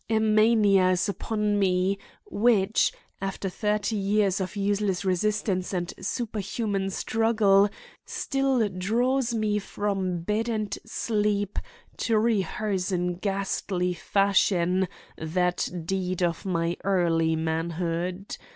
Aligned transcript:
A 0.09 0.17
mania 0.17 0.89
is 0.93 1.07
upon 1.07 1.59
me 1.59 1.99
which, 2.25 2.91
after 3.21 3.49
thirty 3.51 3.95
years 3.95 4.41
of 4.41 4.55
useless 4.55 5.05
resistance 5.05 5.73
and 5.73 5.93
superhuman 5.99 6.89
struggle, 6.89 7.69
still 8.03 8.67
draws 8.67 9.35
me 9.35 9.59
from 9.59 10.21
bed 10.21 10.49
and 10.49 10.75
sleep 10.87 11.59
to 11.97 12.17
rehearse 12.17 12.91
in 12.91 13.17
ghastly 13.17 13.93
fashion 13.93 14.87
that 15.19 15.69
deed 15.85 16.23
of 16.23 16.47
my 16.47 16.77
early 16.83 17.35
manhood. 17.35 18.37